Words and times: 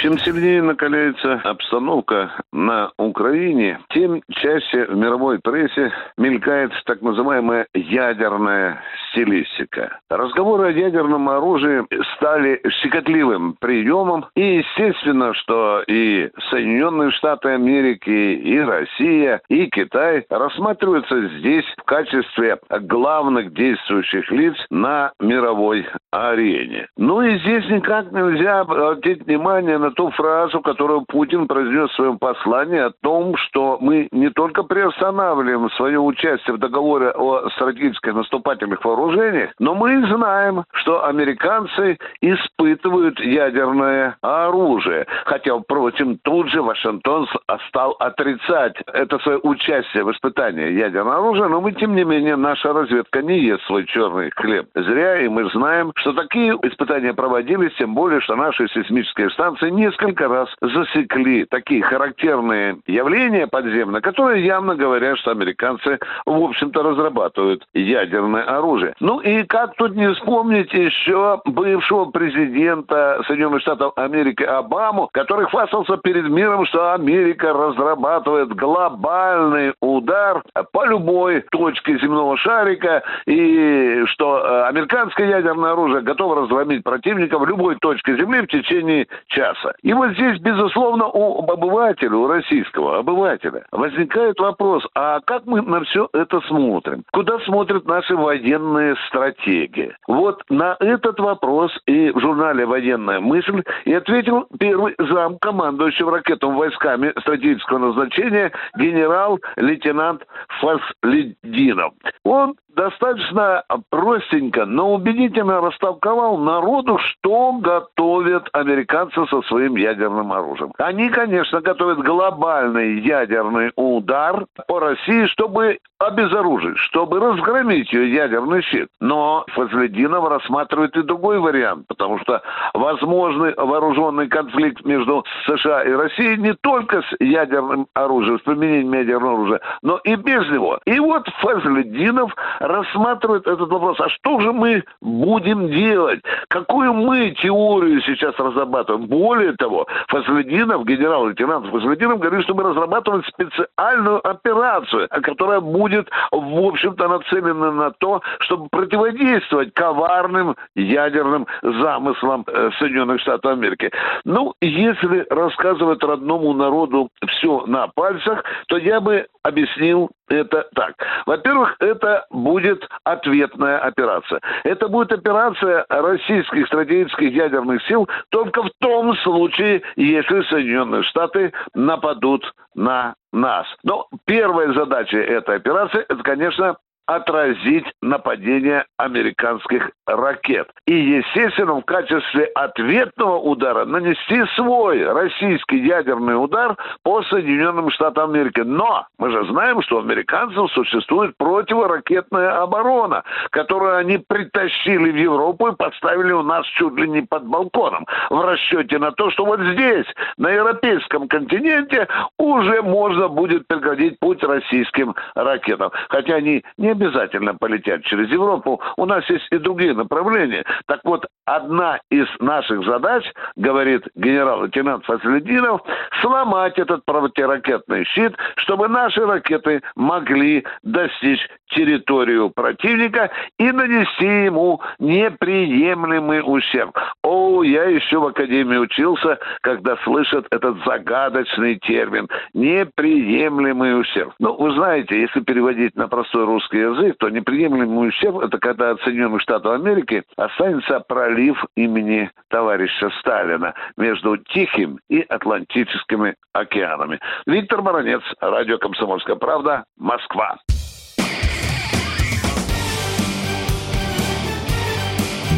Чем 0.00 0.16
сильнее 0.18 0.62
накаляется 0.62 1.42
обстановка 1.44 2.30
на 2.54 2.90
Украине, 2.96 3.80
тем 3.90 4.22
чаще 4.30 4.86
в 4.86 4.96
мировой 4.96 5.40
прессе 5.40 5.92
мелькает 6.16 6.72
так 6.86 7.02
называемая 7.02 7.66
ядерная 7.74 8.80
стилистика. 9.10 9.98
Разговоры 10.08 10.68
о 10.68 10.70
ядерном 10.70 11.28
оружии 11.28 11.84
стали 12.16 12.62
щекотливым 12.80 13.56
приемом, 13.60 14.24
и 14.34 14.62
естественно, 14.62 15.34
что 15.34 15.82
и 15.86 16.30
Соединенные 16.48 17.10
Штаты 17.10 17.50
Америки, 17.50 18.08
и 18.08 18.58
Россия, 18.58 19.42
и 19.48 19.66
Китай 19.66 20.24
рассматриваются 20.30 21.28
здесь 21.38 21.66
в 21.76 21.82
качестве 21.82 22.58
главных 22.70 23.52
действующих 23.52 24.30
лиц 24.30 24.56
на 24.70 25.12
мировой 25.20 25.86
арене. 26.10 26.88
Ну 26.96 27.20
и 27.20 27.38
здесь 27.38 27.68
никак 27.68 28.10
нельзя 28.12 28.60
обратить 28.60 29.26
внимание 29.26 29.78
на 29.78 29.89
ту 29.90 30.10
фразу, 30.10 30.60
которую 30.60 31.02
Путин 31.02 31.46
произнес 31.46 31.90
в 31.90 31.94
своем 31.94 32.18
послании 32.18 32.80
о 32.80 32.92
том, 33.02 33.36
что 33.36 33.78
мы 33.80 34.08
не 34.12 34.30
только 34.30 34.62
приостанавливаем 34.62 35.70
свое 35.70 35.98
участие 35.98 36.56
в 36.56 36.58
договоре 36.58 37.10
о 37.10 37.48
стратегических 37.50 38.14
наступательных 38.14 38.84
вооружениях, 38.84 39.50
но 39.58 39.74
мы 39.74 40.06
знаем, 40.06 40.64
что 40.72 41.04
американцы 41.04 41.98
испытывают 42.20 43.20
ядерное 43.20 44.16
оружие. 44.22 45.06
Хотя, 45.24 45.58
впрочем, 45.58 46.18
тут 46.22 46.48
же 46.48 46.62
Вашингтон 46.62 47.26
стал 47.68 47.96
отрицать 47.98 48.76
это 48.92 49.18
свое 49.20 49.38
участие 49.42 50.04
в 50.04 50.12
испытании 50.12 50.72
ядерного 50.72 51.16
оружия, 51.16 51.48
но 51.48 51.60
мы, 51.60 51.72
тем 51.72 51.94
не 51.94 52.04
менее, 52.04 52.36
наша 52.36 52.72
разведка 52.72 53.22
не 53.22 53.40
ест 53.40 53.62
свой 53.64 53.86
черный 53.86 54.30
хлеб. 54.34 54.66
Зря, 54.74 55.20
и 55.20 55.28
мы 55.28 55.48
знаем, 55.50 55.92
что 55.96 56.12
такие 56.12 56.52
испытания 56.62 57.14
проводились, 57.14 57.74
тем 57.76 57.94
более, 57.94 58.20
что 58.20 58.36
наши 58.36 58.68
сейсмические 58.68 59.30
станции 59.30 59.70
несколько 59.80 60.28
раз 60.28 60.48
засекли 60.60 61.44
такие 61.44 61.82
характерные 61.82 62.78
явления 62.86 63.46
подземные, 63.46 64.02
которые 64.02 64.44
явно 64.44 64.74
говорят, 64.74 65.18
что 65.18 65.30
американцы, 65.30 65.98
в 66.26 66.42
общем-то, 66.42 66.82
разрабатывают 66.82 67.64
ядерное 67.74 68.44
оружие. 68.44 68.94
Ну 69.00 69.20
и 69.20 69.42
как 69.44 69.74
тут 69.76 69.96
не 69.96 70.12
вспомнить 70.12 70.72
еще 70.72 71.40
бывшего 71.44 72.06
президента 72.06 73.22
Соединенных 73.26 73.62
Штатов 73.62 73.92
Америки 73.96 74.42
Обаму, 74.42 75.08
который 75.12 75.46
хвастался 75.46 75.96
перед 75.96 76.28
миром, 76.28 76.66
что 76.66 76.92
Америка 76.92 77.52
разрабатывает 77.52 78.54
глобальный 78.54 79.72
удар 79.80 80.42
по 80.72 80.84
любой 80.84 81.40
точке 81.50 81.98
земного 81.98 82.36
шарика 82.36 83.02
и 83.26 84.02
что 84.06 84.38
э, 84.38 84.62
американское 84.68 85.28
ядерное 85.28 85.72
оружие 85.72 86.02
готово 86.02 86.42
разгромить 86.42 86.84
противника 86.84 87.38
в 87.38 87.46
любой 87.46 87.76
точке 87.76 88.16
Земли 88.16 88.42
в 88.42 88.48
течение 88.48 89.06
часа. 89.28 89.69
И 89.82 89.92
вот 89.92 90.12
здесь, 90.12 90.38
безусловно, 90.40 91.06
у 91.06 91.50
обывателя, 91.50 92.14
у 92.16 92.26
российского 92.26 92.98
обывателя 92.98 93.64
возникает 93.72 94.38
вопрос, 94.38 94.86
а 94.94 95.20
как 95.20 95.46
мы 95.46 95.62
на 95.62 95.82
все 95.84 96.08
это 96.12 96.40
смотрим? 96.42 97.04
Куда 97.12 97.38
смотрят 97.40 97.86
наши 97.86 98.14
военные 98.14 98.96
стратеги? 99.08 99.94
Вот 100.06 100.42
на 100.48 100.76
этот 100.80 101.18
вопрос 101.20 101.72
и 101.86 102.10
в 102.10 102.20
журнале 102.20 102.66
«Военная 102.66 103.20
мысль» 103.20 103.62
и 103.84 103.92
ответил 103.92 104.46
первый 104.58 104.94
зам 104.98 105.38
командующего 105.38 106.12
ракетными 106.12 106.56
войсками 106.56 107.12
стратегического 107.20 107.78
назначения 107.78 108.52
генерал-лейтенант 108.76 110.22
Фаслединов. 110.60 111.92
Он 112.24 112.54
достаточно 112.74 113.64
простенько, 113.90 114.66
но 114.66 114.94
убедительно 114.94 115.60
растолковал 115.60 116.38
народу, 116.38 116.98
что 116.98 117.52
готовят 117.52 118.48
американцы 118.52 119.26
со 119.26 119.42
своим 119.42 119.76
ядерным 119.76 120.32
оружием. 120.32 120.72
Они, 120.78 121.08
конечно, 121.08 121.60
готовят 121.60 121.98
глобальный 121.98 123.00
ядерный 123.00 123.72
удар 123.76 124.46
по 124.66 124.80
России, 124.80 125.26
чтобы 125.26 125.78
обезоружить, 126.00 126.78
чтобы 126.78 127.20
разгромить 127.20 127.92
ее 127.92 128.12
ядерный 128.12 128.62
щит. 128.62 128.88
Но 129.00 129.44
Фазлединов 129.52 130.26
рассматривает 130.28 130.96
и 130.96 131.02
другой 131.02 131.38
вариант, 131.38 131.86
потому 131.88 132.18
что 132.20 132.40
возможный 132.72 133.54
вооруженный 133.54 134.26
конфликт 134.26 134.84
между 134.86 135.24
США 135.46 135.82
и 135.82 135.92
Россией 135.92 136.38
не 136.38 136.54
только 136.54 137.02
с 137.02 137.14
ядерным 137.20 137.86
оружием, 137.92 138.38
с 138.40 138.42
применением 138.42 138.94
ядерного 138.94 139.34
оружия, 139.34 139.60
но 139.82 139.98
и 139.98 140.16
без 140.16 140.48
него. 140.50 140.80
И 140.86 140.98
вот 140.98 141.28
Фазлединов 141.40 142.34
рассматривает 142.60 143.46
этот 143.46 143.68
вопрос. 143.68 144.00
А 144.00 144.08
что 144.08 144.40
же 144.40 144.54
мы 144.54 144.82
будем 145.02 145.68
делать? 145.68 146.20
Какую 146.48 146.94
мы 146.94 147.32
теорию 147.32 148.00
сейчас 148.02 148.34
разрабатываем? 148.38 149.06
Более 149.06 149.52
того, 149.52 149.86
Фазлединов, 150.08 150.86
генерал-лейтенант 150.86 151.66
Фазлединов 151.66 152.20
говорит, 152.20 152.44
что 152.44 152.54
мы 152.54 152.62
разрабатываем 152.62 153.22
специальную 153.24 154.26
операцию, 154.26 155.06
которая 155.22 155.60
будет 155.60 155.89
будет, 155.90 156.08
в 156.30 156.66
общем-то, 156.66 157.08
нацелена 157.08 157.72
на 157.72 157.90
то, 157.90 158.22
чтобы 158.40 158.68
противодействовать 158.70 159.74
коварным 159.74 160.56
ядерным 160.74 161.46
замыслам 161.62 162.44
э, 162.46 162.70
Соединенных 162.78 163.20
Штатов 163.20 163.52
Америки. 163.52 163.90
Ну, 164.24 164.54
если 164.60 165.26
рассказывать 165.30 166.02
родному 166.02 166.52
народу 166.52 167.10
все 167.28 167.66
на 167.66 167.88
пальцах, 167.88 168.44
то 168.68 168.76
я 168.76 169.00
бы 169.00 169.26
объяснил 169.42 170.10
это 170.30 170.66
так. 170.74 170.94
Во-первых, 171.26 171.76
это 171.80 172.24
будет 172.30 172.82
ответная 173.04 173.78
операция. 173.78 174.40
Это 174.64 174.88
будет 174.88 175.12
операция 175.12 175.84
российских 175.88 176.66
стратегических 176.68 177.32
ядерных 177.32 177.82
сил 177.86 178.08
только 178.30 178.62
в 178.62 178.70
том 178.80 179.14
случае, 179.18 179.82
если 179.96 180.42
Соединенные 180.42 181.02
Штаты 181.02 181.52
нападут 181.74 182.44
на 182.74 183.14
нас. 183.32 183.66
Но 183.82 184.06
первая 184.24 184.72
задача 184.72 185.18
этой 185.18 185.56
операции, 185.56 186.04
это, 186.08 186.22
конечно, 186.22 186.76
отразить 187.14 187.86
нападение 188.00 188.84
американских 188.96 189.90
ракет. 190.06 190.68
И, 190.86 190.94
естественно, 190.94 191.74
в 191.74 191.84
качестве 191.84 192.44
ответного 192.54 193.36
удара 193.36 193.84
нанести 193.84 194.44
свой 194.54 195.04
российский 195.04 195.78
ядерный 195.78 196.34
удар 196.34 196.76
по 197.02 197.22
Соединенным 197.24 197.90
Штатам 197.90 198.30
Америки. 198.30 198.60
Но 198.60 199.06
мы 199.18 199.30
же 199.32 199.44
знаем, 199.46 199.82
что 199.82 199.96
у 199.96 200.00
американцев 200.00 200.70
существует 200.70 201.36
противоракетная 201.36 202.62
оборона, 202.62 203.24
которую 203.50 203.96
они 203.96 204.18
притащили 204.18 205.10
в 205.10 205.16
Европу 205.16 205.68
и 205.68 205.76
поставили 205.76 206.32
у 206.32 206.42
нас 206.42 206.64
чуть 206.78 206.94
ли 206.94 207.08
не 207.08 207.22
под 207.22 207.44
балконом 207.44 208.06
в 208.30 208.40
расчете 208.40 208.98
на 208.98 209.10
то, 209.10 209.30
что 209.30 209.44
вот 209.44 209.60
здесь, 209.60 210.06
на 210.36 210.50
европейском 210.50 211.26
континенте, 211.26 212.06
уже 212.38 212.82
можно 212.82 213.28
будет 213.28 213.66
преградить 213.66 214.18
путь 214.20 214.44
российским 214.44 215.16
ракетам. 215.34 215.90
Хотя 216.08 216.36
они 216.36 216.62
не 216.76 216.94
обязательно 217.00 217.54
полетят 217.54 218.04
через 218.04 218.30
Европу. 218.30 218.80
У 218.96 219.06
нас 219.06 219.28
есть 219.30 219.46
и 219.50 219.58
другие 219.58 219.94
направления. 219.94 220.64
Так 220.86 221.00
вот, 221.04 221.26
одна 221.46 222.00
из 222.10 222.26
наших 222.38 222.84
задач, 222.84 223.24
говорит 223.56 224.06
генерал-лейтенант 224.14 225.04
Фаслединов, 225.06 225.80
сломать 226.20 226.78
этот 226.78 227.04
противоракетный 227.04 228.04
щит, 228.04 228.34
чтобы 228.56 228.88
наши 228.88 229.24
ракеты 229.24 229.82
могли 229.96 230.64
достичь 230.82 231.40
территорию 231.70 232.50
противника 232.50 233.30
и 233.58 233.70
нанести 233.70 234.44
ему 234.44 234.80
неприемлемый 234.98 236.42
ущерб. 236.44 236.96
О, 237.22 237.62
я 237.62 237.84
еще 237.84 238.18
в 238.18 238.26
Академии 238.26 238.76
учился, 238.76 239.38
когда 239.62 239.96
слышат 240.04 240.46
этот 240.50 240.76
загадочный 240.84 241.76
термин 241.76 242.28
«неприемлемый 242.54 244.00
ущерб». 244.00 244.32
Ну, 244.38 244.54
вы 244.56 244.72
знаете, 244.72 245.20
если 245.20 245.40
переводить 245.40 245.96
на 245.96 246.08
простой 246.08 246.44
русский 246.44 246.78
язык, 246.78 247.16
то 247.18 247.28
неприемлемый 247.28 248.08
ущерб– 248.08 248.38
это 248.42 248.58
когда 248.58 248.90
от 248.90 249.00
Соединенных 249.02 249.42
Штатов 249.42 249.74
Америки 249.74 250.22
останется 250.36 251.00
пролив 251.00 251.64
имени 251.76 252.30
товарища 252.48 253.10
Сталина 253.20 253.74
между 253.96 254.36
Тихим 254.36 254.98
и 255.08 255.20
Атлантическими 255.20 256.34
океанами. 256.52 257.20
Виктор 257.46 257.82
Баранец, 257.82 258.22
радио 258.40 258.78
«Комсомольская 258.78 259.36
правда», 259.36 259.84
Москва. 259.96 260.56